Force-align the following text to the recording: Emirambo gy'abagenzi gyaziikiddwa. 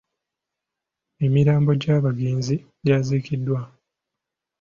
Emirambo 1.25 1.71
gy'abagenzi 1.81 2.55
gyaziikiddwa. 2.85 3.59